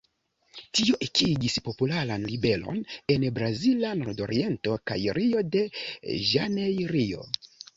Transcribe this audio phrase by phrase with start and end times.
[0.77, 2.79] Tio ekigis popolan ribelon
[3.17, 7.29] en Brazila Nordoriento kaj Rio-de-Ĵanejrio.